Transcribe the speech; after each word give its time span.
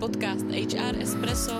Podcast 0.00 0.46
HR 0.46 1.02
Espresso. 1.02 1.58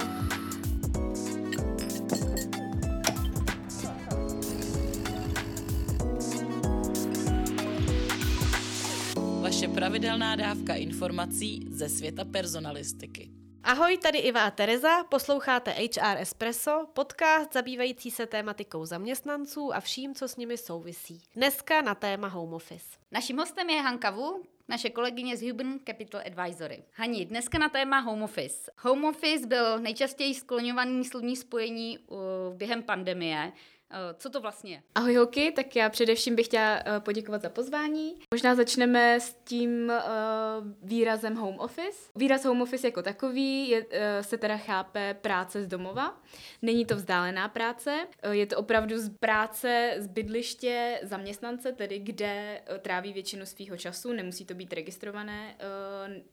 Vaše 9.42 9.68
pravidelná 9.68 10.36
dávka 10.36 10.74
informací 10.74 11.66
ze 11.70 11.88
světa 11.88 12.24
personalistiky. 12.24 13.30
Ahoj, 13.62 13.98
tady 13.98 14.18
Iva 14.18 14.40
a 14.44 14.50
Tereza, 14.50 15.04
posloucháte 15.04 15.70
HR 15.70 16.16
Espresso, 16.18 16.86
podcast 16.92 17.52
zabývající 17.52 18.10
se 18.10 18.26
tématikou 18.26 18.84
zaměstnanců 18.84 19.74
a 19.74 19.80
vším, 19.80 20.14
co 20.14 20.28
s 20.28 20.36
nimi 20.36 20.58
souvisí. 20.58 21.22
Dneska 21.34 21.82
na 21.82 21.94
téma 21.94 22.28
home 22.28 22.54
office. 22.54 22.98
Naším 23.12 23.38
hostem 23.38 23.70
je 23.70 23.82
Hanka 23.82 24.10
Wu, 24.10 24.42
naše 24.68 24.90
kolegyně 24.90 25.36
z 25.36 25.42
Human 25.42 25.78
Capital 25.86 26.20
Advisory. 26.26 26.82
Hani, 26.92 27.24
dneska 27.24 27.58
na 27.58 27.68
téma 27.68 27.98
home 28.00 28.22
office. 28.22 28.70
Home 28.78 29.04
office 29.04 29.46
byl 29.46 29.78
nejčastěji 29.78 30.34
skloňovaný 30.34 31.04
slovní 31.04 31.36
spojení 31.36 31.98
uh, 31.98 32.18
během 32.54 32.82
pandemie. 32.82 33.52
Eh, 33.90 34.14
co 34.18 34.30
to 34.30 34.40
vlastně 34.40 34.72
je? 34.72 34.82
Ahoj 34.94 35.14
holky, 35.14 35.52
tak 35.52 35.76
já 35.76 35.88
především 35.90 36.36
bych 36.36 36.46
chtěla 36.46 36.76
eh, 36.76 37.00
poděkovat 37.00 37.42
za 37.42 37.48
pozvání. 37.48 38.14
Možná 38.34 38.54
začneme 38.54 39.20
s 39.20 39.34
tím 39.44 39.92
uh, 39.94 40.66
výrazem 40.82 41.36
home 41.36 41.58
office. 41.58 42.10
Výraz 42.16 42.44
home 42.44 42.62
office 42.62 42.86
jako 42.86 43.02
takový 43.02 43.68
je, 43.68 43.86
se 44.20 44.38
teda 44.38 44.56
chápe 44.56 45.14
práce 45.14 45.62
z 45.62 45.66
domova. 45.66 46.20
Není 46.62 46.86
to 46.86 46.96
vzdálená 46.96 47.48
práce, 47.48 48.06
je 48.30 48.46
to 48.46 48.56
opravdu 48.56 48.98
z 48.98 49.10
práce 49.20 49.94
z 49.98 50.06
bydliště 50.06 51.00
zaměstnance, 51.02 51.72
tedy 51.72 51.98
kde 51.98 52.60
tráví 52.80 53.12
většinu 53.12 53.46
svého 53.46 53.76
času, 53.76 54.12
nemusí 54.12 54.44
to 54.44 54.54
být 54.54 54.72
registrované 54.72 55.56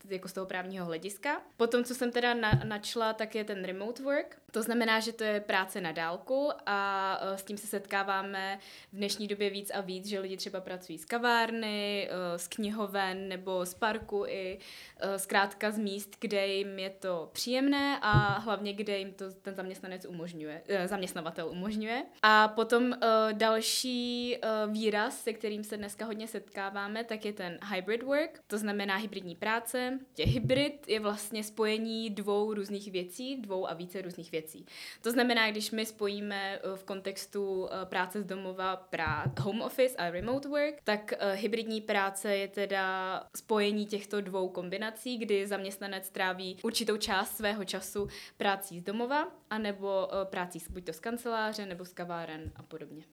jako 0.09 0.27
z 0.27 0.33
toho 0.33 0.45
právního 0.45 0.85
hlediska. 0.85 1.41
Potom, 1.57 1.83
co 1.83 1.95
jsem 1.95 2.11
teda 2.11 2.33
na, 2.33 2.51
načla, 2.63 3.13
tak 3.13 3.35
je 3.35 3.43
ten 3.43 3.63
remote 3.63 4.03
work. 4.03 4.37
To 4.51 4.61
znamená, 4.61 4.99
že 4.99 5.13
to 5.13 5.23
je 5.23 5.39
práce 5.39 5.81
na 5.81 5.91
dálku 5.91 6.49
a 6.65 7.19
tím 7.45 7.57
se 7.57 7.67
setkáváme 7.67 8.59
v 8.93 8.95
dnešní 8.95 9.27
době 9.27 9.49
víc 9.49 9.71
a 9.73 9.81
víc, 9.81 10.05
že 10.07 10.19
lidi 10.19 10.37
třeba 10.37 10.61
pracují 10.61 10.97
z 10.97 11.05
kavárny, 11.05 12.09
eh, 12.11 12.39
z 12.39 12.47
knihoven 12.47 13.29
nebo 13.29 13.65
z 13.65 13.73
parku 13.73 14.25
i 14.27 14.59
eh, 14.99 15.19
zkrátka 15.19 15.71
z 15.71 15.77
míst, 15.77 16.17
kde 16.19 16.47
jim 16.47 16.79
je 16.79 16.89
to 16.89 17.29
příjemné 17.33 17.99
a 18.01 18.11
hlavně 18.39 18.73
kde 18.73 18.99
jim 18.99 19.13
to 19.13 19.31
ten 19.31 19.55
zaměstnanec 19.55 20.05
umožňuje, 20.05 20.61
eh, 20.67 20.87
zaměstnavatel 20.87 21.49
umožňuje. 21.49 22.05
A 22.21 22.47
potom 22.47 22.93
další 23.31 24.37
výraz, 24.67 25.23
se 25.23 25.33
kterým 25.33 25.63
se 25.63 25.77
dneska 25.77 26.05
hodně 26.05 26.27
setkáváme, 26.27 27.03
tak 27.03 27.25
je 27.25 27.33
ten 27.33 27.59
hybrid 27.73 28.03
work, 28.03 28.39
to 28.47 28.57
znamená 28.57 28.95
hybridní 28.95 29.35
práce. 29.35 29.99
Tě 30.13 30.25
hybrid 30.25 30.87
je 30.87 30.99
vlastně 30.99 31.43
spojení 31.43 32.09
dvou 32.09 32.53
různých 32.53 32.91
věcí, 32.91 33.41
dvou 33.41 33.69
a 33.69 33.73
více 33.73 34.01
různých 34.01 34.31
věcí. 34.31 34.65
To 35.01 35.11
znamená, 35.11 35.51
když 35.51 35.71
my 35.71 35.85
spojíme 35.85 36.59
v 36.75 36.83
kontextu 36.83 37.34
kontextu 37.35 37.63
uh, 37.63 37.69
práce 37.85 38.21
z 38.21 38.25
domova, 38.25 38.87
prá- 38.91 39.41
home 39.41 39.61
office 39.61 39.95
a 39.97 40.09
remote 40.09 40.47
work, 40.49 40.81
tak 40.83 41.13
uh, 41.13 41.31
hybridní 41.31 41.81
práce 41.81 42.35
je 42.35 42.47
teda 42.47 43.23
spojení 43.35 43.85
těchto 43.85 44.21
dvou 44.21 44.49
kombinací, 44.49 45.17
kdy 45.17 45.47
zaměstnanec 45.47 46.09
tráví 46.09 46.57
určitou 46.63 46.97
část 46.97 47.37
svého 47.37 47.63
času 47.63 48.07
prací 48.37 48.79
z 48.79 48.83
domova, 48.83 49.27
anebo 49.49 50.07
uh, 50.07 50.29
prací 50.29 50.59
buď 50.69 50.85
to 50.85 50.93
z 50.93 50.99
kanceláře, 50.99 51.65
nebo 51.65 51.85
z 51.85 51.93
kaváren 51.93 52.51
a 52.55 52.63
podobně. 52.63 53.03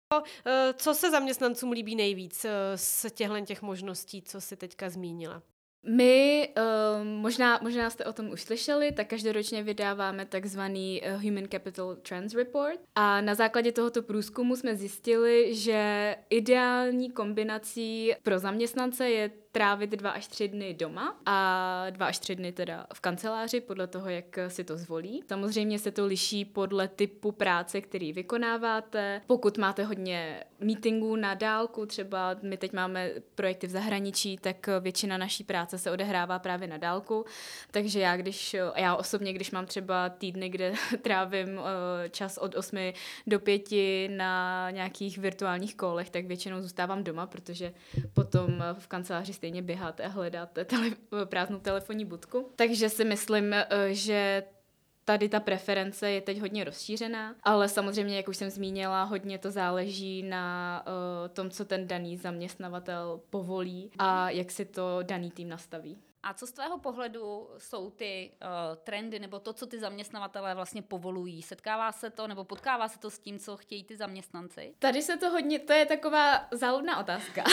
Co 0.74 0.94
se 0.94 1.10
zaměstnancům 1.10 1.72
líbí 1.72 1.96
nejvíc 1.96 2.46
z 2.74 3.10
těchto 3.10 3.40
těch 3.40 3.62
možností, 3.62 4.22
co 4.22 4.40
si 4.40 4.56
teďka 4.56 4.90
zmínila? 4.90 5.42
My, 5.86 6.48
uh, 6.56 7.04
možná, 7.04 7.58
možná 7.62 7.90
jste 7.90 8.04
o 8.04 8.12
tom 8.12 8.30
už 8.30 8.42
slyšeli, 8.42 8.92
tak 8.92 9.06
každoročně 9.06 9.62
vydáváme 9.62 10.26
takzvaný 10.26 11.02
uh, 11.02 11.24
Human 11.24 11.48
Capital 11.48 11.96
Trends 11.96 12.34
Report. 12.34 12.80
A 12.94 13.20
na 13.20 13.34
základě 13.34 13.72
tohoto 13.72 14.02
průzkumu 14.02 14.56
jsme 14.56 14.76
zjistili, 14.76 15.54
že 15.54 16.16
ideální 16.30 17.10
kombinací 17.10 18.12
pro 18.22 18.38
zaměstnance 18.38 19.10
je 19.10 19.30
trávit 19.52 19.90
dva 19.90 20.10
až 20.10 20.26
tři 20.26 20.48
dny 20.48 20.74
doma 20.74 21.16
a 21.26 21.86
dva 21.90 22.06
až 22.06 22.18
tři 22.18 22.36
dny 22.36 22.52
teda 22.52 22.86
v 22.94 23.00
kanceláři, 23.00 23.60
podle 23.60 23.86
toho, 23.86 24.10
jak 24.10 24.38
si 24.48 24.64
to 24.64 24.76
zvolí. 24.76 25.22
Samozřejmě 25.28 25.78
se 25.78 25.90
to 25.90 26.06
liší 26.06 26.44
podle 26.44 26.88
typu 26.88 27.32
práce, 27.32 27.80
který 27.80 28.12
vykonáváte. 28.12 29.20
Pokud 29.26 29.58
máte 29.58 29.84
hodně 29.84 30.44
meetingů 30.60 31.16
na 31.16 31.34
dálku, 31.34 31.86
třeba 31.86 32.36
my 32.42 32.56
teď 32.56 32.72
máme 32.72 33.10
projekty 33.34 33.66
v 33.66 33.70
zahraničí, 33.70 34.36
tak 34.36 34.66
většina 34.80 35.18
naší 35.18 35.44
práce 35.44 35.78
se 35.78 35.90
odehrává 35.90 36.38
právě 36.38 36.68
na 36.68 36.76
dálku. 36.76 37.24
Takže 37.70 38.00
já, 38.00 38.16
když, 38.16 38.56
já 38.76 38.96
osobně, 38.96 39.32
když 39.32 39.50
mám 39.50 39.66
třeba 39.66 40.08
týdny, 40.08 40.48
kde 40.48 40.72
trávím 41.02 41.60
eh, 41.60 42.08
čas 42.08 42.38
od 42.38 42.54
8 42.54 42.92
do 43.26 43.40
5 43.40 43.62
na 44.08 44.70
nějakých 44.70 45.18
virtuálních 45.18 45.74
kolech, 45.74 46.10
tak 46.10 46.26
většinou 46.26 46.62
zůstávám 46.62 47.04
doma, 47.04 47.26
protože 47.26 47.72
potom 48.14 48.64
v 48.78 48.86
kanceláři 48.86 49.32
stejně 49.42 49.62
běháte 49.62 50.02
a 50.02 50.08
hledáte 50.08 50.64
tele, 50.64 50.90
prázdnou 51.24 51.58
telefonní 51.58 52.04
budku. 52.04 52.52
Takže 52.56 52.88
si 52.88 53.04
myslím, 53.04 53.54
eh, 53.54 53.66
že 53.90 54.42
tady 55.04 55.28
ta 55.28 55.40
preference 55.40 56.10
je 56.10 56.20
teď 56.20 56.40
hodně 56.40 56.64
rozšířená, 56.64 57.34
ale 57.42 57.68
samozřejmě, 57.68 58.16
jak 58.16 58.28
už 58.28 58.36
jsem 58.36 58.50
zmínila, 58.50 59.02
hodně 59.02 59.38
to 59.38 59.50
záleží 59.50 60.22
na 60.22 60.84
uh, 60.86 61.28
tom, 61.34 61.50
co 61.50 61.64
ten 61.64 61.88
daný 61.88 62.16
zaměstnavatel 62.16 63.20
povolí 63.30 63.90
a 63.98 64.30
jak 64.30 64.50
si 64.50 64.64
to 64.64 64.98
daný 65.02 65.30
tým 65.30 65.48
nastaví. 65.48 65.98
A 66.24 66.34
co 66.34 66.46
z 66.46 66.52
tvého 66.52 66.78
pohledu 66.78 67.48
jsou 67.58 67.90
ty 67.90 68.30
uh, 68.42 68.76
trendy 68.84 69.18
nebo 69.18 69.38
to, 69.38 69.52
co 69.52 69.66
ty 69.66 69.78
zaměstnavatelé 69.78 70.54
vlastně 70.54 70.82
povolují? 70.82 71.42
Setkává 71.42 71.92
se 71.92 72.10
to 72.10 72.26
nebo 72.26 72.44
potkává 72.44 72.88
se 72.88 72.98
to 72.98 73.10
s 73.10 73.18
tím, 73.18 73.38
co 73.38 73.56
chtějí 73.56 73.84
ty 73.84 73.96
zaměstnanci? 73.96 74.74
Tady 74.78 75.02
se 75.02 75.16
to 75.16 75.30
hodně, 75.30 75.58
to 75.58 75.72
je 75.72 75.86
taková 75.86 76.46
záludná 76.50 77.00
otázka, 77.00 77.44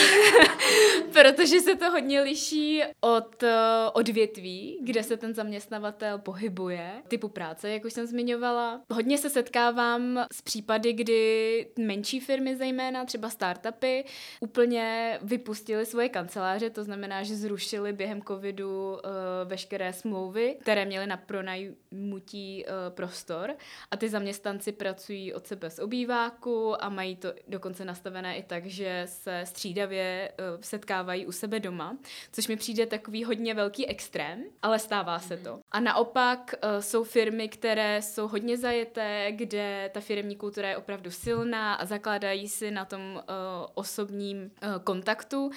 protože 1.13 1.59
se 1.59 1.75
to 1.75 1.91
hodně 1.91 2.22
liší 2.22 2.81
od 3.02 3.44
uh, 3.44 3.50
odvětví, 3.94 4.79
kde 4.81 5.03
se 5.03 5.18
ten 5.18 5.34
zaměstnavatel 5.34 6.18
pohybuje, 6.18 7.03
typu 7.08 7.29
práce, 7.29 7.69
jak 7.69 7.85
už 7.85 7.94
jsem 7.94 8.08
zmiňovala. 8.08 8.81
Hodně 8.94 9.18
se 9.18 9.29
setkávám 9.29 10.25
s 10.34 10.41
případy, 10.41 10.94
kdy 10.94 11.72
menší 11.79 12.19
firmy 12.19 12.56
zejména, 12.56 13.06
třeba 13.06 13.29
startupy, 13.29 14.06
úplně 14.41 15.19
vypustili 15.22 15.85
svoje 15.85 16.09
kanceláře, 16.09 16.69
to 16.69 16.84
znamená, 16.84 17.24
že 17.24 17.35
zrušili 17.35 17.94
během 17.94 18.22
covidu 18.22 18.59
covidu 18.59 18.92
uh, 18.92 19.00
veškeré 19.46 19.94
smlouvy, 19.94 20.58
které 20.62 20.86
měly 20.86 21.08
na 21.08 21.18
pronajmutí 21.18 22.66
uh, 22.66 22.96
prostor 22.96 23.56
a 23.92 23.97
ty 23.97 24.09
zaměstnanci 24.09 24.72
pracují 24.72 25.34
od 25.34 25.47
sebe 25.47 25.70
z 25.70 25.80
obýváku 25.80 26.84
a 26.84 26.90
mají 26.90 27.16
to 27.16 27.34
dokonce 27.47 27.86
nastavené 27.86 28.38
i 28.38 28.44
tak, 28.44 28.66
že 28.66 29.03
se 29.06 29.42
střídavě 29.46 30.31
uh, 30.40 30.62
setkávají 30.62 31.25
u 31.25 31.31
sebe 31.31 31.59
doma, 31.59 31.97
což 32.31 32.47
mi 32.47 32.56
přijde 32.56 32.86
takový 32.86 33.24
hodně 33.24 33.53
velký 33.53 33.88
extrém, 33.88 34.44
ale 34.62 34.80
stává 34.80 35.20
se 35.20 35.38
to. 35.38 35.59
A 35.72 35.80
naopak 35.80 36.56
uh, 36.64 36.80
jsou 36.80 37.03
firmy, 37.03 37.50
které 37.50 38.02
jsou 38.02 38.28
hodně 38.28 38.58
zajeté, 38.58 39.31
kde 39.31 39.90
ta 39.94 40.00
firmní 40.00 40.36
kultura 40.36 40.70
je 40.70 40.78
opravdu 40.78 41.12
silná 41.12 41.74
a 41.74 41.86
zakládají 41.86 42.47
si 42.47 42.72
na 42.72 42.86
tom 42.86 43.02
uh, 43.02 43.22
osobním 43.74 44.38
uh, 44.38 44.84
kontaktu 44.84 45.50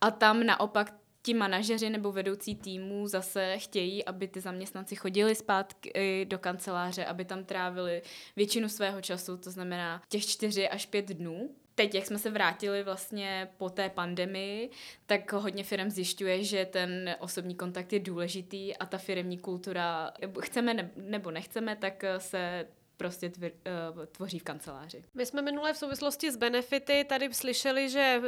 a 0.00 0.10
tam 0.10 0.46
naopak 0.46 0.92
ti 1.22 1.34
manažeři 1.34 1.90
nebo 1.90 2.12
vedoucí 2.12 2.54
týmů 2.54 3.08
zase 3.08 3.58
chtějí, 3.58 4.04
aby 4.04 4.28
ty 4.28 4.40
zaměstnanci 4.40 4.96
chodili 4.96 5.34
zpátky 5.34 6.26
do 6.28 6.38
kanceláře, 6.38 7.04
aby 7.04 7.24
tam 7.24 7.44
trávili 7.44 8.02
většinu 8.36 8.68
svého 8.68 9.00
času, 9.00 9.36
to 9.36 9.50
znamená 9.50 10.02
těch 10.08 10.26
čtyři 10.26 10.68
až 10.68 10.86
pět 10.86 11.08
dnů. 11.08 11.54
Teď, 11.74 11.94
jak 11.94 12.06
jsme 12.06 12.18
se 12.18 12.30
vrátili 12.30 12.82
vlastně 12.82 13.48
po 13.56 13.70
té 13.70 13.88
pandemii, 13.88 14.70
tak 15.06 15.32
hodně 15.32 15.64
firm 15.64 15.90
zjišťuje, 15.90 16.44
že 16.44 16.66
ten 16.66 17.16
osobní 17.18 17.54
kontakt 17.54 17.92
je 17.92 18.00
důležitý 18.00 18.76
a 18.76 18.86
ta 18.86 18.98
firmní 18.98 19.38
kultura, 19.38 20.12
chceme 20.40 20.90
nebo 20.96 21.30
nechceme, 21.30 21.76
tak 21.76 22.04
se 22.18 22.66
prostě 22.96 23.30
tvr, 23.30 23.50
uh, 23.96 24.04
tvoří 24.04 24.38
v 24.38 24.42
kanceláři. 24.42 25.04
My 25.14 25.26
jsme 25.26 25.42
minule 25.42 25.72
v 25.72 25.76
souvislosti 25.76 26.32
s 26.32 26.36
benefity 26.36 27.04
tady 27.08 27.34
slyšeli, 27.34 27.88
že 27.88 28.22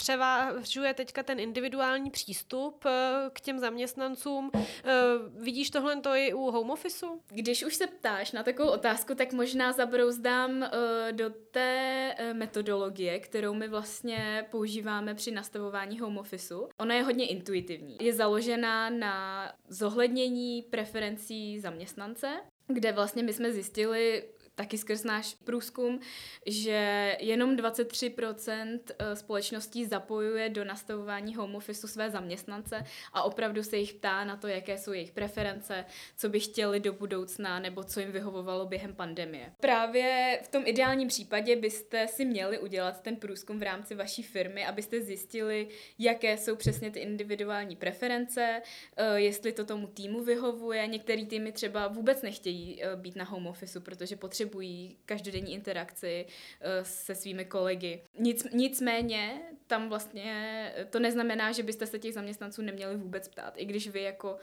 převážuje 0.00 0.94
teďka 0.94 1.22
ten 1.22 1.40
individuální 1.40 2.10
přístup 2.10 2.84
eh, 2.86 3.30
k 3.32 3.40
těm 3.40 3.58
zaměstnancům. 3.58 4.50
Eh, 4.54 4.64
vidíš 5.34 5.70
tohle 5.70 6.00
to 6.00 6.10
i 6.14 6.34
u 6.34 6.50
home 6.50 6.70
officeu? 6.70 7.20
Když 7.28 7.64
už 7.64 7.74
se 7.74 7.86
ptáš 7.86 8.32
na 8.32 8.42
takovou 8.42 8.70
otázku, 8.70 9.14
tak 9.14 9.32
možná 9.32 9.72
zabrouzdám 9.72 10.62
eh, 10.62 11.12
do 11.12 11.30
té 11.50 12.14
metodologie, 12.32 13.20
kterou 13.20 13.54
my 13.54 13.68
vlastně 13.68 14.46
používáme 14.50 15.14
při 15.14 15.30
nastavování 15.30 15.98
home 15.98 16.18
officeu. 16.18 16.68
Ona 16.78 16.94
je 16.94 17.02
hodně 17.02 17.26
intuitivní. 17.26 17.96
Je 18.00 18.12
založená 18.12 18.90
na 18.90 19.46
zohlednění 19.68 20.62
preferencí 20.62 21.60
zaměstnance, 21.60 22.40
kde 22.66 22.92
vlastně 22.92 23.22
my 23.22 23.32
jsme 23.32 23.52
zjistili, 23.52 24.24
taky 24.60 24.78
skrz 24.78 25.04
náš 25.04 25.36
průzkum, 25.44 26.00
že 26.46 27.16
jenom 27.20 27.56
23% 27.56 28.80
eh, 28.98 29.16
společností 29.16 29.86
zapojuje 29.86 30.48
do 30.48 30.64
nastavování 30.64 31.34
home 31.34 31.56
office 31.56 31.88
své 31.88 32.10
zaměstnance 32.10 32.84
a 33.12 33.22
opravdu 33.22 33.62
se 33.62 33.76
jich 33.76 33.94
ptá 33.94 34.24
na 34.24 34.36
to, 34.36 34.48
jaké 34.48 34.78
jsou 34.78 34.92
jejich 34.92 35.12
preference, 35.12 35.84
co 36.16 36.28
by 36.28 36.40
chtěli 36.40 36.80
do 36.80 36.92
budoucna 36.92 37.58
nebo 37.58 37.84
co 37.84 38.00
jim 38.00 38.12
vyhovovalo 38.12 38.66
během 38.66 38.94
pandemie. 38.94 39.52
Právě 39.60 40.40
v 40.44 40.48
tom 40.48 40.62
ideálním 40.66 41.08
případě 41.08 41.56
byste 41.56 42.08
si 42.08 42.24
měli 42.24 42.58
udělat 42.58 43.02
ten 43.02 43.16
průzkum 43.16 43.58
v 43.58 43.62
rámci 43.62 43.94
vaší 43.94 44.22
firmy, 44.22 44.66
abyste 44.66 45.00
zjistili, 45.00 45.68
jaké 45.98 46.36
jsou 46.36 46.56
přesně 46.56 46.90
ty 46.90 47.00
individuální 47.00 47.76
preference, 47.76 48.62
eh, 48.96 49.20
jestli 49.20 49.52
to 49.52 49.64
tomu 49.64 49.86
týmu 49.86 50.24
vyhovuje. 50.24 50.86
Některý 50.86 51.26
týmy 51.26 51.52
třeba 51.52 51.88
vůbec 51.88 52.22
nechtějí 52.22 52.82
eh, 52.82 52.96
být 52.96 53.16
na 53.16 53.24
home 53.24 53.46
office, 53.46 53.80
protože 53.80 54.16
potřebují 54.16 54.49
každodenní 55.04 55.52
interakci 55.52 56.26
eh, 56.60 56.84
se 56.84 57.14
svými 57.14 57.44
kolegy. 57.44 58.02
Nic, 58.18 58.46
nicméně 58.52 59.40
tam 59.66 59.88
vlastně 59.88 60.74
to 60.90 60.98
neznamená, 60.98 61.52
že 61.52 61.62
byste 61.62 61.86
se 61.86 61.98
těch 61.98 62.14
zaměstnanců 62.14 62.62
neměli 62.62 62.96
vůbec 62.96 63.28
ptát. 63.28 63.54
I 63.56 63.64
když 63.64 63.88
vy 63.88 64.02
jako 64.02 64.36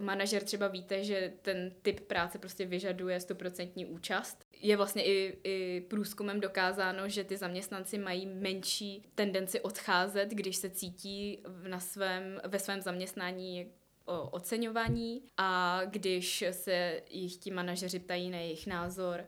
manažer 0.00 0.42
třeba 0.42 0.68
víte, 0.68 1.04
že 1.04 1.32
ten 1.42 1.72
typ 1.82 2.00
práce 2.00 2.38
prostě 2.38 2.66
vyžaduje 2.66 3.20
stoprocentní 3.20 3.86
účast. 3.86 4.44
Je 4.60 4.76
vlastně 4.76 5.04
i, 5.04 5.38
i 5.44 5.80
průzkumem 5.80 6.40
dokázáno, 6.40 7.08
že 7.08 7.24
ty 7.24 7.36
zaměstnanci 7.36 7.98
mají 7.98 8.26
menší 8.26 9.02
tendenci 9.14 9.60
odcházet, 9.60 10.30
když 10.30 10.56
se 10.56 10.70
cítí 10.70 11.42
na 11.68 11.80
svém, 11.80 12.40
ve 12.44 12.58
svém 12.58 12.82
zaměstnání 12.82 13.72
o 14.04 14.30
oceňování 14.30 15.22
a 15.36 15.80
když 15.84 16.44
se 16.50 17.02
jich 17.10 17.36
ti 17.36 17.50
manažeři 17.50 17.98
ptají 17.98 18.30
na 18.30 18.38
jejich 18.38 18.66
názor 18.66 19.24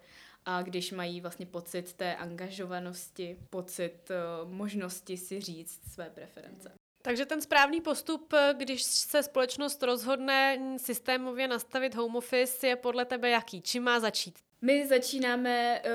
a 0.46 0.62
když 0.62 0.92
mají 0.92 1.20
vlastně 1.20 1.46
pocit 1.46 1.92
té 1.92 2.16
angažovanosti, 2.16 3.38
pocit 3.50 4.10
uh, 4.10 4.50
možnosti 4.50 5.16
si 5.16 5.40
říct 5.40 5.80
své 5.92 6.10
preference. 6.10 6.72
Takže 7.02 7.26
ten 7.26 7.40
správný 7.40 7.80
postup, 7.80 8.34
když 8.52 8.82
se 8.82 9.22
společnost 9.22 9.82
rozhodne 9.82 10.58
systémově 10.76 11.48
nastavit 11.48 11.94
home 11.94 12.16
office, 12.16 12.66
je 12.66 12.76
podle 12.76 13.04
tebe 13.04 13.30
jaký? 13.30 13.62
Čím 13.62 13.82
má 13.82 14.00
začít? 14.00 14.38
My 14.62 14.86
začínáme 14.86 15.82
uh, 15.84 15.90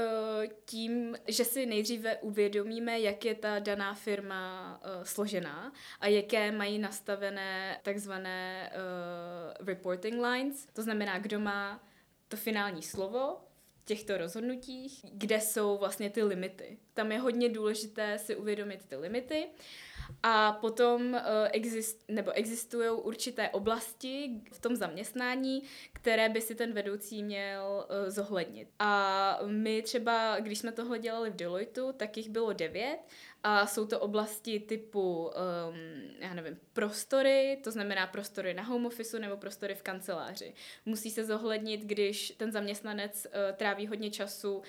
tím, 0.66 1.16
že 1.28 1.46
si 1.46 1.66
nejdříve 1.66 2.18
uvědomíme, 2.18 3.00
jak 3.00 3.26
je 3.26 3.36
ta 3.36 3.60
daná 3.60 3.94
firma 3.94 4.80
uh, 4.84 5.04
složená 5.04 5.74
a 6.00 6.08
jaké 6.08 6.52
mají 6.52 6.80
nastavené 6.80 7.80
takzvané 7.84 8.72
uh, 9.60 9.68
reporting 9.68 10.22
lines. 10.22 10.68
To 10.74 10.84
znamená, 10.84 11.20
kdo 11.20 11.40
má 11.40 11.84
to 12.28 12.38
finální 12.38 12.82
slovo 12.82 13.38
těchto 13.86 14.18
rozhodnutích, 14.18 15.06
kde 15.14 15.42
jsou 15.42 15.78
vlastně 15.78 16.10
ty 16.10 16.24
limity. 16.24 16.78
Tam 16.94 17.12
je 17.12 17.20
hodně 17.20 17.50
důležité 17.50 18.18
si 18.18 18.36
uvědomit 18.36 18.86
ty 18.86 18.96
limity. 18.96 19.48
A 20.24 20.52
potom 20.52 21.14
uh, 21.14 21.20
exist, 21.52 22.04
nebo 22.08 22.32
existují 22.32 22.90
určité 22.90 23.50
oblasti 23.50 24.42
v 24.54 24.60
tom 24.60 24.76
zaměstnání, 24.76 25.64
které 25.94 26.30
by 26.30 26.42
si 26.42 26.56
ten 26.56 26.74
vedoucí 26.74 27.24
měl 27.24 27.86
uh, 27.90 28.10
zohlednit. 28.10 28.68
A 28.80 29.40
my 29.46 29.82
třeba, 29.82 30.40
když 30.40 30.60
jsme 30.60 30.72
tohle 30.72 31.00
dělali 31.00 31.30
v 31.30 31.36
Deloitu, 31.36 31.94
tak 31.94 32.18
jich 32.18 32.30
bylo 32.30 32.54
devět 32.54 33.00
a 33.44 33.66
jsou 33.66 33.86
to 33.86 34.00
oblasti 34.00 34.60
typu, 34.60 35.26
um, 35.26 35.76
já 36.20 36.34
nevím, 36.34 36.60
prostory, 36.74 37.60
to 37.64 37.72
znamená 37.72 38.08
prostory 38.08 38.54
na 38.54 38.64
home 38.64 38.86
office 38.86 39.20
nebo 39.20 39.38
prostory 39.38 39.76
v 39.76 39.82
kanceláři. 39.82 40.54
Musí 40.86 41.10
se 41.10 41.26
zohlednit, 41.26 41.82
když 41.82 42.34
ten 42.38 42.52
zaměstnanec 42.52 43.26
uh, 43.26 43.58
tráví 43.58 43.88
hodně 43.88 44.12
času 44.12 44.58
uh, 44.58 44.64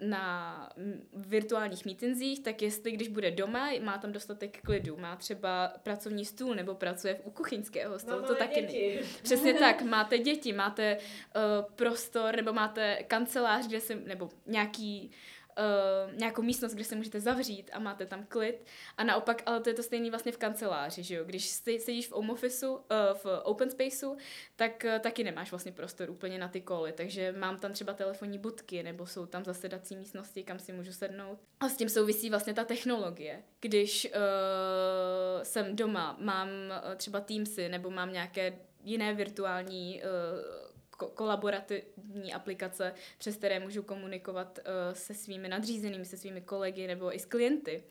na 0.00 0.68
virtuálních 1.12 1.84
mítinzích, 1.84 2.42
tak 2.42 2.62
jestli 2.62 2.92
když 2.92 3.08
bude 3.08 3.30
doma, 3.30 3.70
má 3.82 3.98
tam 3.98 4.12
dostatek 4.12 4.60
klidu, 4.62 4.96
má 4.96 5.16
třeba 5.16 5.72
pracovní 5.82 6.24
stůl 6.24 6.54
nebo 6.54 6.74
pracuje 6.74 7.20
u 7.24 7.30
kuchyňského 7.30 7.98
stolu, 7.98 8.22
to 8.22 8.34
taky 8.34 8.62
děti. 8.62 9.00
Přesně 9.22 9.54
tak, 9.54 9.82
máte 9.82 10.18
děti, 10.18 10.52
máte 10.52 10.96
uh, 10.96 11.72
prostor 11.74 12.36
nebo 12.36 12.52
máte 12.52 12.96
kancelář, 12.96 13.66
kde 13.66 13.80
se, 13.80 13.94
nebo 13.94 14.30
nějaký 14.46 15.10
uh, 15.58 16.18
nějakou 16.18 16.42
místnost, 16.42 16.74
kde 16.74 16.84
se 16.84 16.96
můžete 16.96 17.20
zavřít 17.20 17.70
a 17.72 17.78
máte 17.78 18.06
tam 18.06 18.24
klid. 18.28 18.64
A 18.96 19.04
naopak, 19.04 19.42
ale 19.46 19.60
to 19.60 19.68
je 19.68 19.74
to 19.74 19.82
stejné 19.82 20.10
vlastně 20.10 20.32
v 20.32 20.38
kanceláři, 20.38 21.02
že 21.02 21.14
jo? 21.14 21.24
Když 21.24 21.48
sedíš 21.78 22.08
v 22.08 22.12
home 22.12 22.30
officeu, 22.30 22.74
uh, 22.74 22.80
v 23.14 23.40
open 23.42 23.70
spaceu, 23.70 24.16
tak 24.56 24.84
uh, 24.84 24.98
taky 24.98 25.24
nemáš 25.24 25.50
vlastně 25.50 25.72
prostor 25.72 26.10
úplně 26.10 26.38
na 26.38 26.48
ty 26.48 26.60
koly, 26.60 26.92
takže 26.92 27.32
mám 27.32 27.58
tam 27.58 27.72
třeba 27.72 27.92
telefonní 27.92 28.38
budky, 28.38 28.82
nebo 28.82 29.06
jsou 29.06 29.26
tam 29.26 29.44
zasedací 29.44 29.96
místnosti, 29.96 30.42
kam 30.42 30.58
si 30.58 30.72
můžu 30.72 30.92
sednout. 30.92 31.38
A 31.60 31.68
s 31.68 31.76
tím 31.76 31.88
souvisí 31.88 32.30
vlastně 32.30 32.54
ta 32.54 32.64
technologie. 32.64 33.42
Když 33.60 34.08
uh, 34.14 35.42
jsem 35.42 35.76
doma, 35.76 36.16
mám 36.20 36.48
uh, 36.48 36.94
třeba 36.96 37.20
Teamsy, 37.20 37.68
nebo 37.68 37.90
mám 37.90 38.12
nějaké 38.12 38.58
jiné 38.84 39.14
virtuální 39.14 40.02
uh, 40.02 40.69
kolaborativní 41.08 42.32
aplikace, 42.34 42.94
přes 43.18 43.36
které 43.36 43.60
můžu 43.60 43.82
komunikovat 43.82 44.58
uh, 44.58 44.94
se 44.94 45.14
svými 45.14 45.48
nadřízenými, 45.48 46.04
se 46.04 46.16
svými 46.16 46.40
kolegy 46.40 46.86
nebo 46.86 47.16
i 47.16 47.18
s 47.18 47.24
klienty. 47.24 47.82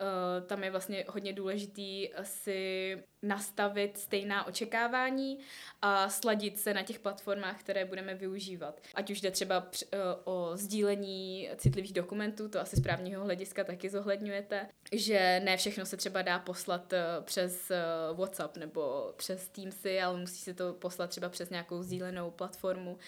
Uh, 0.00 0.46
tam 0.46 0.64
je 0.64 0.70
vlastně 0.70 1.04
hodně 1.08 1.32
důležitý 1.32 2.08
si 2.22 3.02
nastavit 3.22 3.98
stejná 3.98 4.46
očekávání 4.46 5.38
a 5.82 6.08
sladit 6.08 6.58
se 6.58 6.74
na 6.74 6.82
těch 6.82 6.98
platformách, 6.98 7.60
které 7.60 7.84
budeme 7.84 8.14
využívat. 8.14 8.80
Ať 8.94 9.10
už 9.10 9.20
jde 9.20 9.30
třeba 9.30 9.58
uh, 9.58 9.98
o 10.24 10.56
sdílení 10.56 11.48
citlivých 11.56 11.92
dokumentů, 11.92 12.48
to 12.48 12.60
asi 12.60 12.76
z 12.76 12.80
právního 12.80 13.24
hlediska 13.24 13.64
taky 13.64 13.90
zohledňujete, 13.90 14.68
že 14.92 15.40
ne 15.44 15.56
všechno 15.56 15.86
se 15.86 15.96
třeba 15.96 16.22
dá 16.22 16.38
poslat 16.38 16.92
uh, 16.92 17.24
přes 17.24 17.72
WhatsApp 18.14 18.56
nebo 18.56 19.12
přes 19.16 19.48
Teamsy, 19.48 20.00
ale 20.00 20.18
musí 20.18 20.38
se 20.38 20.54
to 20.54 20.72
poslat 20.74 21.10
třeba 21.10 21.28
přes 21.28 21.50
nějakou 21.50 21.82
sdílenou 21.82 22.30
platformu, 22.30 22.98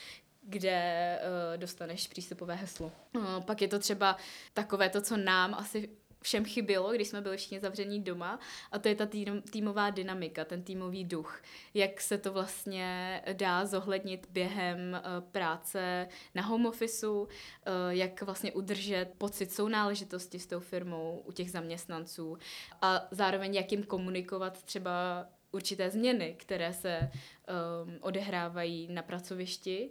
kde 0.42 1.18
dostaneš 1.56 2.08
přístupové 2.08 2.54
heslo. 2.54 2.92
Pak 3.46 3.62
je 3.62 3.68
to 3.68 3.78
třeba 3.78 4.16
takové 4.54 4.88
to, 4.88 5.00
co 5.00 5.16
nám 5.16 5.54
asi 5.54 5.88
všem 6.22 6.44
chybělo, 6.44 6.92
když 6.92 7.08
jsme 7.08 7.20
byli 7.20 7.36
všichni 7.36 7.60
zavření 7.60 8.02
doma. 8.02 8.38
A 8.72 8.78
to 8.78 8.88
je 8.88 8.94
ta 8.94 9.06
tým, 9.06 9.42
týmová 9.42 9.90
dynamika, 9.90 10.44
ten 10.44 10.62
týmový 10.62 11.04
duch. 11.04 11.42
Jak 11.74 12.00
se 12.00 12.18
to 12.18 12.32
vlastně 12.32 13.22
dá 13.32 13.66
zohlednit 13.66 14.26
během 14.30 14.78
uh, 14.92 15.30
práce 15.30 16.08
na 16.34 16.42
home 16.42 16.66
officeu, 16.66 17.22
uh, 17.22 17.28
jak 17.88 18.22
vlastně 18.22 18.52
udržet 18.52 19.06
pocit 19.18 19.52
sounáležitosti 19.52 20.38
s 20.38 20.46
tou 20.46 20.60
firmou 20.60 21.22
u 21.26 21.32
těch 21.32 21.50
zaměstnanců? 21.50 22.38
A 22.82 23.08
zároveň 23.10 23.54
jak 23.54 23.72
jim 23.72 23.82
komunikovat 23.82 24.62
třeba 24.62 25.26
určité 25.52 25.90
změny, 25.90 26.34
které 26.38 26.72
se 26.72 27.10
um, 27.10 27.98
odehrávají 28.00 28.88
na 28.90 29.02
pracovišti, 29.02 29.90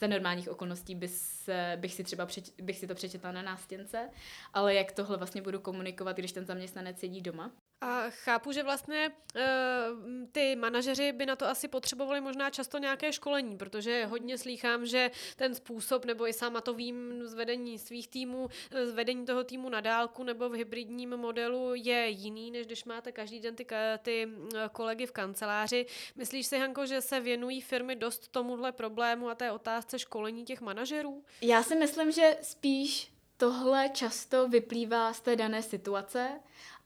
za 0.00 0.06
normálních 0.06 0.48
okolností 0.48 0.94
by 0.94 1.08
se, 1.08 1.76
bych, 1.76 1.94
si 1.94 2.04
třeba 2.04 2.26
přeč, 2.26 2.50
bych 2.62 2.78
si 2.78 2.86
to 2.86 2.94
přečetla 2.94 3.32
na 3.32 3.42
nástěnce, 3.42 4.10
ale 4.54 4.74
jak 4.74 4.92
tohle 4.92 5.16
vlastně 5.16 5.42
budu 5.42 5.60
komunikovat, 5.60 6.16
když 6.16 6.32
ten 6.32 6.46
zaměstnanec 6.46 6.98
sedí 6.98 7.20
doma. 7.20 7.50
A 7.80 8.10
chápu, 8.10 8.52
že 8.52 8.62
vlastně 8.62 9.10
uh, 9.36 9.42
ty 10.32 10.56
manažeři 10.56 11.12
by 11.12 11.26
na 11.26 11.36
to 11.36 11.46
asi 11.46 11.68
potřebovali 11.68 12.20
možná 12.20 12.50
často 12.50 12.78
nějaké 12.78 13.12
školení, 13.12 13.56
protože 13.56 14.06
hodně 14.06 14.38
slýchám, 14.38 14.86
že 14.86 15.10
ten 15.36 15.54
způsob, 15.54 16.04
nebo 16.04 16.28
i 16.28 16.32
sama 16.32 16.60
to 16.60 16.74
vím 16.74 17.26
z 17.26 17.34
vedení 17.34 17.78
svých 17.78 18.08
týmů, 18.08 18.48
z 18.84 18.90
vedení 18.90 19.26
toho 19.26 19.44
týmu 19.44 19.68
na 19.68 19.80
dálku 19.80 20.24
nebo 20.24 20.48
v 20.48 20.52
hybridním 20.52 21.10
modelu 21.10 21.74
je 21.74 22.08
jiný, 22.08 22.50
než 22.50 22.66
když 22.66 22.84
máte 22.84 23.12
každý 23.12 23.40
den 23.40 23.56
ty, 23.56 23.66
ty 24.02 24.28
kolegy 24.72 25.06
v 25.06 25.12
kanceláři. 25.12 25.86
Myslíš 26.16 26.46
si, 26.46 26.58
Hanko, 26.58 26.86
že 26.86 27.00
se 27.00 27.20
věnují 27.20 27.60
firmy 27.60 27.96
dost 27.96 28.28
tomuhle 28.28 28.72
problému 28.72 29.28
a 29.28 29.34
té 29.34 29.52
otázce 29.52 29.87
školení 29.96 30.44
těch 30.44 30.60
manažerů? 30.60 31.24
Já 31.42 31.62
si 31.62 31.76
myslím, 31.76 32.12
že 32.12 32.36
spíš 32.42 33.12
tohle 33.36 33.88
často 33.88 34.48
vyplývá 34.48 35.12
z 35.12 35.20
té 35.20 35.36
dané 35.36 35.62
situace 35.62 36.40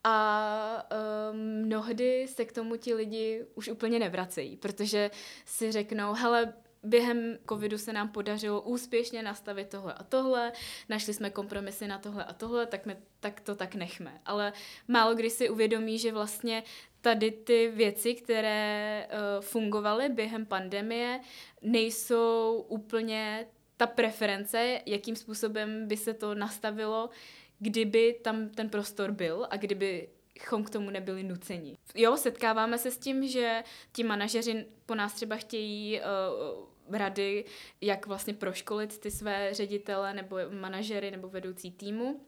a 0.04 0.88
um, 1.32 1.38
mnohdy 1.38 2.28
se 2.28 2.44
k 2.44 2.52
tomu 2.52 2.76
ti 2.76 2.94
lidi 2.94 3.46
už 3.54 3.68
úplně 3.68 3.98
nevracejí, 3.98 4.56
protože 4.56 5.10
si 5.44 5.72
řeknou, 5.72 6.12
hele, 6.12 6.54
během 6.82 7.38
covidu 7.48 7.78
se 7.78 7.92
nám 7.92 8.08
podařilo 8.08 8.60
úspěšně 8.60 9.22
nastavit 9.22 9.68
tohle 9.68 9.94
a 9.94 10.02
tohle, 10.02 10.52
našli 10.88 11.14
jsme 11.14 11.30
kompromisy 11.30 11.86
na 11.88 11.98
tohle 11.98 12.24
a 12.24 12.32
tohle, 12.32 12.66
tak, 12.66 12.86
my, 12.86 12.96
tak 13.20 13.40
to 13.40 13.54
tak 13.54 13.74
nechme. 13.74 14.20
Ale 14.24 14.52
málo 14.88 15.14
kdy 15.14 15.30
si 15.30 15.50
uvědomí, 15.50 15.98
že 15.98 16.12
vlastně 16.12 16.62
tady 17.02 17.30
ty 17.30 17.68
věci, 17.68 18.14
které 18.14 19.06
uh, 19.06 19.44
fungovaly 19.44 20.08
během 20.08 20.46
pandemie, 20.46 21.20
nejsou 21.62 22.64
úplně 22.68 23.46
ta 23.76 23.86
preference, 23.86 24.80
jakým 24.86 25.16
způsobem 25.16 25.88
by 25.88 25.96
se 25.96 26.14
to 26.14 26.34
nastavilo, 26.34 27.10
kdyby 27.58 28.20
tam 28.22 28.48
ten 28.48 28.68
prostor 28.68 29.10
byl 29.10 29.46
a 29.50 29.56
kdyby 29.56 30.08
chom 30.40 30.64
k 30.64 30.70
tomu 30.70 30.90
nebyli 30.90 31.22
nuceni. 31.22 31.78
Jo, 31.94 32.16
setkáváme 32.16 32.78
se 32.78 32.90
s 32.90 32.98
tím, 32.98 33.28
že 33.28 33.62
ti 33.92 34.04
manažeři 34.04 34.66
po 34.86 34.94
nás 34.94 35.14
třeba 35.14 35.36
chtějí 35.36 36.00
uh, 36.00 36.96
rady, 36.98 37.44
jak 37.80 38.06
vlastně 38.06 38.34
proškolit 38.34 38.98
ty 38.98 39.10
své 39.10 39.54
ředitele 39.54 40.14
nebo 40.14 40.36
manažery 40.50 41.10
nebo 41.10 41.28
vedoucí 41.28 41.70
týmu 41.70 42.20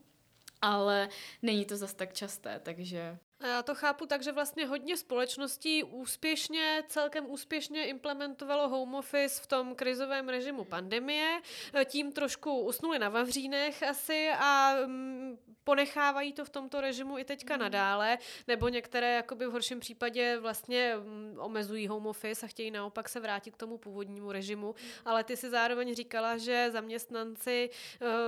ale 0.64 1.08
není 1.42 1.64
to 1.64 1.76
zas 1.76 1.94
tak 1.94 2.12
časté, 2.12 2.60
takže 2.62 3.18
já 3.44 3.62
to 3.62 3.74
chápu 3.74 4.06
tak, 4.06 4.22
že 4.22 4.32
vlastně 4.32 4.66
hodně 4.66 4.96
společností 4.96 5.84
úspěšně, 5.84 6.82
celkem 6.88 7.30
úspěšně 7.30 7.86
implementovalo 7.86 8.68
home 8.68 8.94
office 8.94 9.42
v 9.42 9.46
tom 9.46 9.74
krizovém 9.74 10.28
režimu 10.28 10.64
pandemie. 10.64 11.40
Tím 11.84 12.12
trošku 12.12 12.60
usnuli 12.60 12.98
na 12.98 13.08
vavřínech 13.08 13.82
asi 13.82 14.30
a 14.38 14.76
mm, 14.86 15.38
ponechávají 15.64 16.32
to 16.32 16.44
v 16.44 16.50
tomto 16.50 16.80
režimu 16.80 17.18
i 17.18 17.24
teďka 17.24 17.54
mm. 17.54 17.60
nadále, 17.60 18.18
nebo 18.48 18.68
některé 18.68 19.14
jakoby 19.14 19.46
v 19.46 19.50
horším 19.50 19.80
případě 19.80 20.38
vlastně 20.38 20.94
mm, 20.96 21.36
omezují 21.38 21.88
home 21.88 22.06
office 22.06 22.46
a 22.46 22.48
chtějí 22.48 22.70
naopak 22.70 23.08
se 23.08 23.20
vrátit 23.20 23.54
k 23.54 23.56
tomu 23.56 23.78
původnímu 23.78 24.32
režimu, 24.32 24.66
mm. 24.66 24.74
ale 25.04 25.24
ty 25.24 25.36
si 25.36 25.50
zároveň 25.50 25.94
říkala, 25.94 26.36
že 26.36 26.70
zaměstnanci 26.72 27.70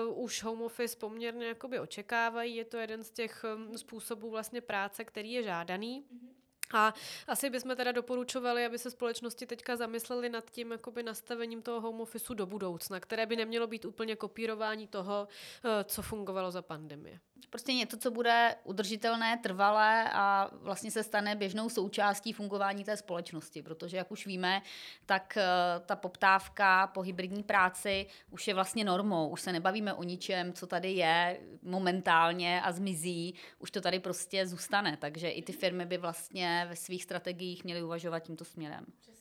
uh, 0.08 0.24
už 0.24 0.42
home 0.42 0.62
office 0.62 0.96
poměrně 0.96 1.46
jakoby 1.46 1.80
očekávají, 1.80 2.56
je 2.56 2.64
to 2.64 2.76
jeden 2.76 3.04
z 3.04 3.10
těch 3.10 3.44
um, 3.56 3.78
způsobů 3.78 4.30
vlastně 4.30 4.60
práce, 4.60 5.04
který 5.06 5.32
je 5.32 5.42
žádaný. 5.42 6.02
Mm-hmm. 6.02 6.36
A 6.74 6.94
asi 7.26 7.50
bychom 7.50 7.76
teda 7.76 7.92
doporučovali, 7.92 8.64
aby 8.64 8.78
se 8.78 8.90
společnosti 8.90 9.46
teďka 9.46 9.76
zamysleli 9.76 10.28
nad 10.28 10.50
tím 10.50 10.72
jakoby 10.72 11.02
nastavením 11.02 11.62
toho 11.62 11.80
home 11.80 12.00
officeu 12.00 12.34
do 12.34 12.46
budoucna, 12.46 13.00
které 13.00 13.26
by 13.26 13.36
nemělo 13.36 13.66
být 13.66 13.84
úplně 13.84 14.16
kopírování 14.16 14.86
toho, 14.86 15.28
eh, 15.64 15.84
co 15.84 16.02
fungovalo 16.02 16.50
za 16.50 16.62
pandemie. 16.62 17.20
Prostě 17.50 17.72
něco, 17.72 17.96
co 17.96 18.10
bude 18.10 18.54
udržitelné, 18.64 19.38
trvalé 19.42 20.10
a 20.12 20.50
vlastně 20.52 20.90
se 20.90 21.02
stane 21.02 21.36
běžnou 21.36 21.68
součástí 21.68 22.32
fungování 22.32 22.84
té 22.84 22.96
společnosti, 22.96 23.62
protože 23.62 23.96
jak 23.96 24.10
už 24.10 24.26
víme, 24.26 24.62
tak 25.06 25.36
eh, 25.36 25.44
ta 25.86 25.96
poptávka 25.96 26.86
po 26.86 27.00
hybridní 27.00 27.42
práci 27.42 28.06
už 28.30 28.48
je 28.48 28.54
vlastně 28.54 28.84
normou. 28.84 29.28
Už 29.28 29.40
se 29.40 29.52
nebavíme 29.52 29.94
o 29.94 30.02
ničem, 30.02 30.52
co 30.52 30.66
tady 30.66 30.92
je 30.92 31.40
momentálně 31.62 32.62
a 32.62 32.72
zmizí, 32.72 33.34
už 33.58 33.70
to 33.70 33.80
tady 33.80 33.98
prostě 34.00 34.46
zůstane. 34.46 34.96
Takže 34.96 35.28
i 35.28 35.42
ty 35.42 35.52
firmy 35.52 35.86
by 35.86 35.98
vlastně 35.98 36.66
ve 36.68 36.76
svých 36.76 37.02
strategiích 37.02 37.64
měly 37.64 37.82
uvažovat 37.82 38.20
tímto 38.20 38.44
směrem. 38.44 38.84
Přesně. 39.00 39.15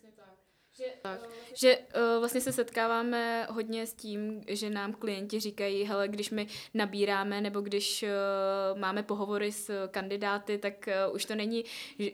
Že, 0.77 0.85
tak. 1.01 1.21
Uh, 1.21 1.33
že 1.53 1.77
uh, 1.77 2.19
vlastně 2.19 2.41
se 2.41 2.51
setkáváme 2.51 3.47
hodně 3.49 3.87
s 3.87 3.93
tím, 3.93 4.41
že 4.47 4.69
nám 4.69 4.93
klienti 4.93 5.39
říkají, 5.39 5.83
hele, 5.83 6.07
když 6.07 6.29
my 6.31 6.47
nabíráme 6.73 7.41
nebo 7.41 7.61
když 7.61 8.03
uh, 8.03 8.79
máme 8.79 9.03
pohovory 9.03 9.51
s 9.51 9.87
kandidáty, 9.87 10.57
tak 10.57 10.89
uh, 11.07 11.15
už 11.15 11.25
to 11.25 11.35
není 11.35 11.63
uh, 11.99 12.07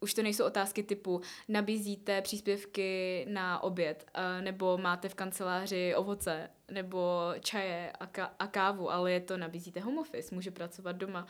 už 0.00 0.14
to 0.14 0.22
nejsou 0.22 0.44
otázky 0.44 0.82
typu 0.82 1.20
nabízíte 1.48 2.22
příspěvky 2.22 3.26
na 3.28 3.62
oběd, 3.62 4.06
nebo 4.40 4.78
máte 4.78 5.08
v 5.08 5.14
kanceláři 5.14 5.94
ovoce, 5.94 6.50
nebo 6.70 7.32
čaje 7.40 7.92
a, 8.00 8.06
ka- 8.06 8.30
a 8.38 8.46
kávu, 8.46 8.90
ale 8.90 9.12
je 9.12 9.20
to 9.20 9.36
nabízíte 9.36 9.80
home 9.80 9.98
office, 9.98 10.34
může 10.34 10.50
pracovat 10.50 10.92
doma 10.92 11.26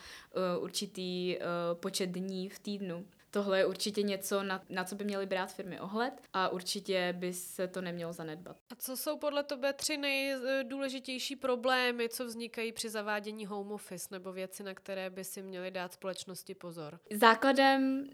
určitý 0.60 1.38
počet 1.74 2.06
dní 2.06 2.48
v 2.48 2.58
týdnu. 2.58 3.06
Tohle 3.30 3.58
je 3.58 3.66
určitě 3.66 4.02
něco, 4.02 4.42
na, 4.42 4.62
na 4.68 4.85
co 4.85 4.94
by 4.94 5.04
měly 5.04 5.26
brát 5.26 5.52
firmy 5.52 5.80
ohled 5.80 6.14
a 6.32 6.49
určitě 6.49 7.14
by 7.18 7.32
se 7.32 7.68
to 7.68 7.80
nemělo 7.80 8.12
zanedbat. 8.12 8.56
A 8.70 8.75
co 8.75 8.97
jsou 8.97 9.18
podle 9.18 9.42
tebe 9.42 9.73
tři 9.73 9.97
nejdůležitější 9.97 11.37
problémy, 11.37 12.08
co 12.08 12.25
vznikají 12.25 12.73
při 12.73 12.88
zavádění 12.88 13.47
home 13.47 13.73
office 13.73 14.08
nebo 14.11 14.32
věci, 14.32 14.62
na 14.62 14.75
které 14.75 15.11
by 15.11 15.25
si 15.25 15.42
měly 15.42 15.70
dát 15.70 15.92
společnosti 15.92 16.54
pozor? 16.54 17.00
Základem 17.12 18.11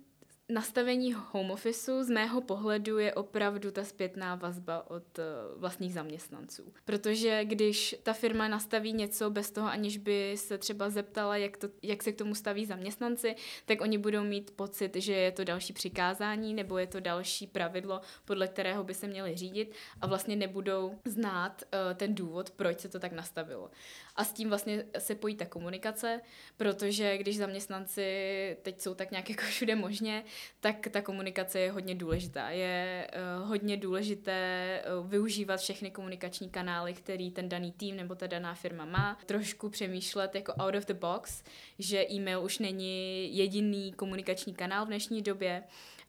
nastavení 0.49 1.13
home 1.13 1.51
officeu 1.51 2.03
z 2.03 2.11
mého 2.11 2.41
pohledu 2.41 2.99
je 2.99 3.15
opravdu 3.15 3.71
ta 3.71 3.85
zpětná 3.85 4.35
vazba 4.35 4.91
od 4.91 5.19
uh, 5.19 5.25
vlastních 5.61 5.95
zaměstnanců. 5.95 6.73
Protože 6.85 7.45
když 7.45 7.97
ta 8.03 8.13
firma 8.13 8.49
nastaví 8.49 8.93
něco 8.93 9.31
bez 9.31 9.51
toho, 9.51 9.69
aniž 9.69 9.99
by 9.99 10.35
se 10.37 10.59
třeba 10.59 10.91
zeptala, 10.91 11.37
jak, 11.37 11.57
to, 11.57 11.69
jak 11.83 12.03
se 12.03 12.13
k 12.13 12.19
tomu 12.19 12.35
staví 12.35 12.67
zaměstnanci, 12.67 13.35
tak 13.65 13.81
oni 13.81 13.99
budou 13.99 14.25
mít 14.25 14.51
pocit, 14.51 14.97
že 14.97 15.13
je 15.13 15.33
to 15.33 15.45
další 15.45 15.73
přikázání 15.73 16.55
nebo 16.55 16.79
je 16.79 16.87
to 16.87 17.01
další 17.01 17.47
pravidlo, 17.47 18.01
podle 18.25 18.49
kterého 18.49 18.85
by 18.85 18.95
se 18.95 19.07
měli 19.07 19.37
řídit 19.37 19.73
a 20.01 20.07
vlastně 20.07 20.37
nebudou 20.37 20.99
znát 21.05 21.63
uh, 21.63 21.97
ten 21.97 22.15
důvod, 22.15 22.51
proč 22.51 22.81
se 22.81 22.89
to 22.89 22.99
tak 22.99 23.13
nastavilo. 23.13 23.71
A 24.17 24.25
s 24.25 24.33
tím 24.33 24.49
vlastně 24.49 24.85
se 24.99 25.15
pojí 25.15 25.37
ta 25.37 25.47
komunikace, 25.47 26.21
protože 26.57 27.19
když 27.19 27.37
zaměstnanci 27.37 28.57
teď 28.63 28.81
jsou 28.81 28.95
tak 28.95 29.11
nějak 29.11 29.31
jako 29.35 29.43
všude 29.43 29.75
možně, 29.75 30.25
tak 30.61 30.89
ta 30.91 31.03
komunikace 31.03 31.61
je 31.61 31.73
hodně 31.73 31.95
důležitá. 31.95 32.51
Je 32.51 33.09
uh, 33.41 33.49
hodně 33.49 33.77
důležité 33.77 34.83
uh, 35.01 35.07
využívat 35.11 35.61
všechny 35.61 35.91
komunikační 35.91 36.51
kanály, 36.51 36.95
který 36.95 37.31
ten 37.31 37.49
daný 37.49 37.73
tým 37.73 37.97
nebo 37.97 38.15
ta 38.15 38.27
daná 38.27 38.55
firma 38.55 38.85
má. 38.85 39.19
Trošku 39.27 39.69
přemýšlet 39.69 40.35
jako 40.35 40.53
out 40.53 40.75
of 40.75 40.87
the 40.87 40.95
box, 40.95 41.43
že 41.79 42.07
e-mail 42.11 42.43
už 42.43 42.59
není 42.59 43.37
jediný 43.37 43.93
komunikační 43.93 44.55
kanál 44.55 44.85
v 44.85 44.89
dnešní 44.89 45.23
době, 45.23 45.63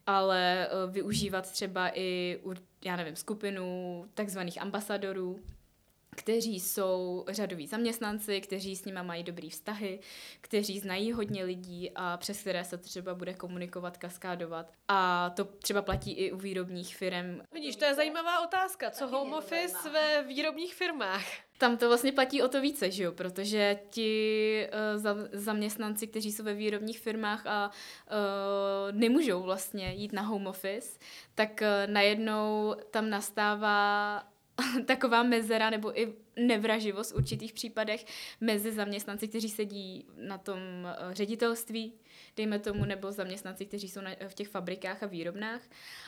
ale 0.08 0.68
uh, 0.68 0.94
využívat 0.94 1.52
třeba 1.52 1.92
i, 2.00 2.40
já 2.86 2.96
nevím, 2.96 3.16
skupinu 3.16 4.06
takzvaných 4.14 4.62
ambasadorů, 4.62 5.40
kteří 6.16 6.60
jsou 6.60 7.26
řadoví 7.28 7.68
zaměstnanci, 7.68 8.42
kteří 8.42 8.76
s 8.76 8.86
nima 8.86 9.04
mají 9.04 9.24
dobrý 9.24 9.50
vztahy, 9.50 10.00
kteří 10.42 10.80
znají 10.80 11.12
hodně 11.12 11.44
lidí 11.44 11.92
a 11.96 12.18
přes 12.18 12.42
které 12.42 12.64
se 12.64 12.78
třeba 12.78 13.14
bude 13.14 13.34
komunikovat, 13.34 13.98
kaskádovat. 13.98 14.72
A 14.88 15.30
to 15.30 15.46
třeba 15.46 15.82
platí 15.82 16.12
i 16.12 16.32
u 16.32 16.38
výrobních 16.38 16.96
firm. 16.96 17.42
Vidíš, 17.54 17.76
to 17.76 17.86
je 17.86 17.94
zajímavá 17.94 18.44
otázka. 18.44 18.92
Co 18.92 19.08
home 19.08 19.34
office 19.34 19.90
ve 19.90 20.24
výrobních 20.24 20.76
firmách? 20.76 21.26
Tam 21.58 21.78
to 21.78 21.88
vlastně 21.88 22.12
platí 22.12 22.42
o 22.42 22.48
to 22.48 22.62
více, 22.62 22.92
že 22.92 23.04
jo? 23.04 23.12
protože 23.12 23.80
ti 23.90 24.68
uh, 24.68 25.02
za, 25.02 25.16
zaměstnanci, 25.32 26.08
kteří 26.08 26.32
jsou 26.32 26.44
ve 26.44 26.54
výrobních 26.54 27.00
firmách 27.00 27.48
a 27.48 27.72
uh, 27.72 29.00
nemůžou 29.00 29.44
vlastně 29.44 29.94
jít 29.94 30.14
na 30.14 30.22
home 30.22 30.48
office, 30.48 31.00
tak 31.36 31.62
uh, 31.62 31.92
najednou 31.92 32.76
tam 32.92 33.10
nastává 33.10 34.24
taková 34.86 35.24
mezera 35.24 35.70
nebo 35.70 36.00
i 36.00 36.14
nevraživost 36.36 37.12
v 37.12 37.16
určitých 37.16 37.54
případech 37.54 38.06
mezi 38.42 38.72
zaměstnanci, 38.72 39.28
kteří 39.28 39.50
sedí 39.50 40.06
na 40.18 40.38
tom 40.38 40.60
eh, 40.60 41.14
ředitelství, 41.14 41.94
dejme 42.38 42.60
tomu, 42.60 42.86
nebo 42.86 43.12
zaměstnanci, 43.12 43.66
kteří 43.66 43.90
jsou 43.90 44.02
na, 44.02 44.12
v 44.28 44.34
těch 44.34 44.48
fabrikách 44.48 45.04
a 45.04 45.06
výrobnách. 45.06 45.62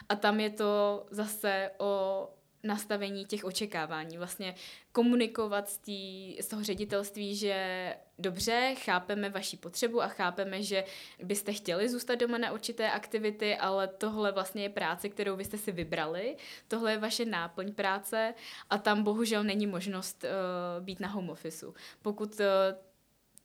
A 0.10 0.16
tam 0.16 0.39
je 0.39 0.50
to 0.50 1.06
zase 1.12 1.72
o 1.77 2.24
nastavení 2.67 3.25
těch 3.25 3.45
očekávání. 3.45 4.17
Vlastně 4.17 4.55
komunikovat 4.91 5.69
z, 5.69 5.77
tý, 5.77 6.38
z 6.41 6.47
toho 6.47 6.63
ředitelství, 6.63 7.36
že 7.36 7.95
dobře, 8.19 8.75
chápeme 8.77 9.29
vaši 9.29 9.57
potřebu 9.57 10.01
a 10.01 10.07
chápeme, 10.07 10.63
že 10.63 10.83
byste 11.24 11.53
chtěli 11.53 11.89
zůstat 11.89 12.15
doma 12.15 12.38
na 12.38 12.51
určité 12.51 12.91
aktivity, 12.91 13.57
ale 13.57 13.88
tohle 13.88 14.31
vlastně 14.31 14.63
je 14.63 14.69
práce, 14.69 15.09
kterou 15.09 15.36
byste 15.36 15.57
si 15.57 15.71
vybrali. 15.71 16.36
Tohle 16.67 16.91
je 16.91 16.97
vaše 16.97 17.25
náplň 17.25 17.74
práce 17.74 18.33
a 18.69 18.77
tam 18.77 19.03
bohužel 19.03 19.43
není 19.43 19.67
možnost 19.67 20.24
uh, 20.24 20.83
být 20.83 21.00
na 21.00 21.07
home 21.07 21.29
officeu. 21.29 21.74
Pokud 22.01 22.39
uh, 22.39 22.45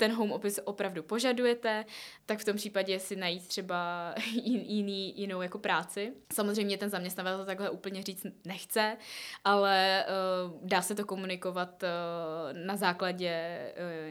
ten 0.03 0.13
home 0.13 0.33
office 0.33 0.63
opravdu 0.63 1.03
požadujete, 1.03 1.85
tak 2.27 2.39
v 2.39 2.45
tom 2.45 2.57
případě 2.57 2.99
si 2.99 3.17
najít 3.17 3.49
třeba 3.49 4.15
jiný, 4.43 5.21
jinou 5.21 5.43
jako 5.43 5.59
práci. 5.59 6.13
Samozřejmě 6.33 6.79
ten 6.79 6.91
zaměstnavatel 6.91 7.39
to 7.39 7.47
takhle 7.47 7.71
úplně 7.71 8.03
říct 8.03 8.27
nechce, 8.45 8.97
ale 9.45 10.05
uh, 10.07 10.69
dá 10.69 10.83
se 10.83 10.95
to 10.95 11.05
komunikovat 11.05 11.83
uh, 11.83 12.59
na 12.67 12.77
základě 12.77 13.61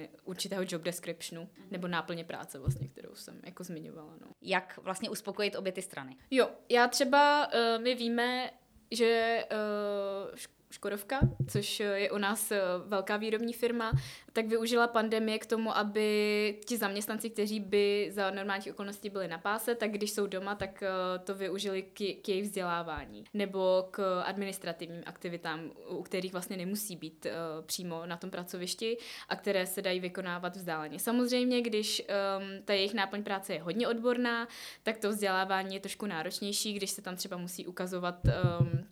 uh, 0.03 0.15
určitého 0.23 0.63
job 0.67 0.81
descriptionu 0.81 1.49
nebo 1.71 1.87
náplně 1.87 2.23
práce 2.23 2.59
vlastně, 2.59 2.87
kterou 2.87 3.15
jsem 3.15 3.41
jako 3.45 3.63
zmiňovala. 3.63 4.13
No. 4.21 4.27
Jak 4.41 4.79
vlastně 4.83 5.09
uspokojit 5.09 5.55
obě 5.55 5.71
ty 5.71 5.81
strany? 5.81 6.17
Jo, 6.31 6.49
já 6.69 6.87
třeba, 6.87 7.47
uh, 7.47 7.83
my 7.83 7.95
víme, 7.95 8.51
že 8.91 9.43
uh, 9.51 10.37
Škodovka, 10.71 11.19
což 11.47 11.79
je 11.79 12.11
u 12.11 12.17
nás 12.17 12.51
eh, 12.51 12.61
velká 12.85 13.17
výrobní 13.17 13.53
firma, 13.53 13.91
tak 14.33 14.45
využila 14.45 14.87
pandemie 14.87 15.39
k 15.39 15.45
tomu, 15.45 15.77
aby 15.77 16.59
ti 16.65 16.77
zaměstnanci, 16.77 17.29
kteří 17.29 17.59
by 17.59 18.09
za 18.11 18.31
normálních 18.31 18.73
okolností 18.73 19.09
byli 19.09 19.27
na 19.27 19.37
páse, 19.37 19.75
tak 19.75 19.91
když 19.91 20.11
jsou 20.11 20.27
doma, 20.27 20.55
tak 20.55 20.83
eh, 20.83 21.19
to 21.19 21.35
využili 21.35 21.81
k, 21.81 21.97
k 22.21 22.29
jejich 22.29 22.43
vzdělávání 22.43 23.23
nebo 23.33 23.87
k 23.91 24.21
administrativním 24.21 25.03
aktivitám, 25.05 25.71
u 25.89 26.03
kterých 26.03 26.31
vlastně 26.31 26.57
nemusí 26.57 26.95
být 26.95 27.27
přímo 27.65 28.05
na 28.05 28.17
tom 28.17 28.29
pracovišti 28.29 28.97
a 29.29 29.35
které 29.35 29.65
se 29.65 29.81
dají 29.81 29.99
vykonávat 29.99 30.55
vzdáleně. 30.55 30.99
Samozřejmě, 30.99 31.61
když 31.61 32.01
um, 32.01 32.63
ta 32.65 32.73
jejich 32.73 32.93
náplň 32.93 33.23
práce 33.23 33.53
je 33.53 33.61
hodně 33.61 33.87
odborná, 33.87 34.47
tak 34.83 34.97
to 34.97 35.09
vzdělávání 35.09 35.75
je 35.75 35.79
trošku 35.79 36.05
náročnější, 36.05 36.73
když 36.73 36.91
se 36.91 37.01
tam 37.01 37.15
třeba 37.15 37.37
musí 37.37 37.67
ukazovat 37.67 38.15
um, 38.25 38.71
Eh, 38.71 38.90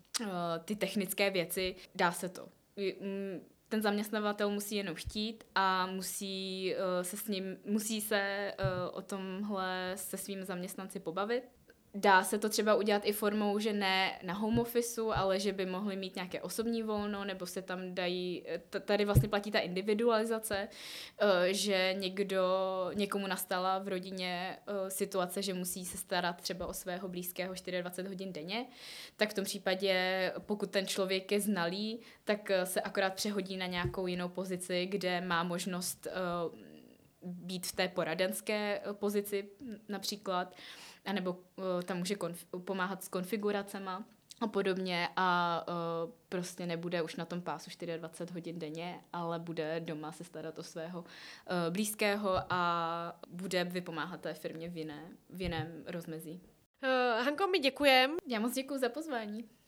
ty 0.64 0.76
technické 0.76 1.30
věci, 1.30 1.76
dá 1.94 2.12
se 2.12 2.28
to. 2.28 2.48
Mm, 3.00 3.40
ten 3.68 3.82
zaměstnavatel 3.82 4.50
musí 4.50 4.76
jenom 4.76 4.94
chtít 4.94 5.44
a 5.54 5.86
musí 5.86 6.74
uh, 6.74 7.02
se 7.02 7.16
s 7.16 7.28
ním, 7.28 7.56
musí 7.64 8.00
se 8.00 8.52
uh, 8.58 8.98
o 8.98 9.02
tomhle 9.02 9.92
se 9.96 10.16
svými 10.16 10.44
zaměstnanci 10.44 11.00
pobavit. 11.00 11.44
Dá 11.94 12.24
se 12.24 12.38
to 12.38 12.48
třeba 12.48 12.74
udělat 12.74 13.02
i 13.04 13.12
formou, 13.12 13.58
že 13.58 13.72
ne 13.72 14.18
na 14.22 14.34
home 14.34 14.58
officeu, 14.58 15.10
ale 15.10 15.40
že 15.40 15.52
by 15.52 15.66
mohli 15.66 15.96
mít 15.96 16.16
nějaké 16.16 16.42
osobní 16.42 16.82
volno, 16.82 17.24
nebo 17.24 17.46
se 17.46 17.62
tam 17.62 17.94
dají, 17.94 18.44
tady 18.84 19.04
vlastně 19.04 19.28
platí 19.28 19.50
ta 19.50 19.58
individualizace, 19.58 20.68
eh, 21.18 21.54
že 21.54 21.94
někdo, 21.98 22.40
někomu 22.94 23.26
nastala 23.26 23.78
v 23.78 23.88
rodině 23.88 24.58
eh, 24.66 24.90
situace, 24.90 25.42
že 25.42 25.54
musí 25.54 25.84
se 25.84 25.98
starat 25.98 26.40
třeba 26.40 26.66
o 26.66 26.72
svého 26.72 27.08
blízkého 27.08 27.54
24 27.80 28.08
hodin 28.08 28.32
denně, 28.32 28.66
tak 29.16 29.30
v 29.30 29.34
tom 29.34 29.44
případě, 29.44 30.32
pokud 30.38 30.70
ten 30.70 30.86
člověk 30.86 31.32
je 31.32 31.40
znalý, 31.40 32.00
tak 32.24 32.50
eh, 32.50 32.66
se 32.66 32.80
akorát 32.80 33.14
přehodí 33.14 33.56
na 33.56 33.66
nějakou 33.66 34.06
jinou 34.06 34.28
pozici, 34.28 34.86
kde 34.86 35.20
má 35.20 35.42
možnost 35.42 36.06
být 37.22 37.66
v 37.66 37.72
té 37.72 37.88
poradenské 37.88 38.80
pozici 38.92 39.48
například, 39.88 40.56
anebo 41.04 41.30
uh, 41.30 41.82
tam 41.84 41.98
může 41.98 42.14
konf- 42.14 42.60
pomáhat 42.64 43.04
s 43.04 43.08
konfiguracema 43.08 44.04
a 44.40 44.46
podobně 44.46 45.08
a 45.16 45.60
uh, 45.68 46.10
prostě 46.28 46.66
nebude 46.66 47.02
už 47.02 47.16
na 47.16 47.24
tom 47.24 47.40
pásu 47.40 47.70
24 47.96 48.34
hodin 48.34 48.58
denně, 48.58 49.00
ale 49.12 49.38
bude 49.38 49.80
doma 49.80 50.12
se 50.12 50.24
starat 50.24 50.58
o 50.58 50.62
svého 50.62 51.00
uh, 51.00 51.06
blízkého 51.70 52.40
a 52.50 53.20
bude 53.28 53.64
vypomáhat 53.64 54.20
té 54.20 54.34
firmě 54.34 54.68
v, 54.68 54.76
jiné, 54.76 55.08
v 55.30 55.42
jiném 55.42 55.84
rozmezí. 55.86 56.40
Uh, 56.82 57.24
Hanko, 57.24 57.46
my 57.46 57.58
děkujeme. 57.58 58.14
Já 58.26 58.40
moc 58.40 58.54
děkuji 58.54 58.78
za 58.78 58.88
pozvání. 58.88 59.59